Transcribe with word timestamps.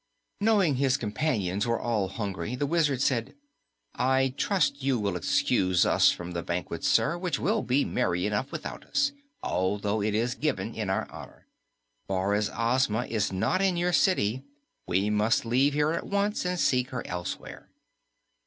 Knowing 0.39 0.77
his 0.77 0.97
companions 0.97 1.67
were 1.67 1.79
all 1.79 2.07
hungry, 2.07 2.55
the 2.55 2.65
Wizard 2.65 3.03
said, 3.03 3.35
"I 3.93 4.33
trust 4.35 4.81
you 4.81 4.97
will 4.97 5.15
excuse 5.15 5.85
us 5.85 6.09
from 6.11 6.31
the 6.31 6.41
banquet, 6.41 6.83
sir, 6.83 7.19
which 7.19 7.37
will 7.37 7.61
be 7.61 7.85
merry 7.85 8.25
enough 8.25 8.51
without 8.51 8.83
us, 8.83 9.11
although 9.43 10.01
it 10.01 10.15
is 10.15 10.33
given 10.33 10.73
in 10.73 10.89
our 10.89 11.07
honor. 11.11 11.45
For, 12.07 12.33
as 12.33 12.49
Ozma 12.51 13.05
is 13.05 13.31
not 13.31 13.61
in 13.61 13.77
your 13.77 13.93
city, 13.93 14.41
we 14.87 15.11
must 15.11 15.45
leave 15.45 15.73
here 15.75 15.91
at 15.91 16.07
once 16.07 16.45
and 16.45 16.59
seek 16.59 16.89
her 16.89 17.05
elsewhere." 17.05 17.69